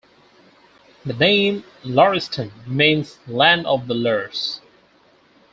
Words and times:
The 1.05 1.13
name 1.13 1.63
"Lorestan" 1.83 2.51
means 2.65 3.19
"land 3.27 3.67
of 3.67 3.85
the 3.85 3.93
Lurs". 3.93 4.59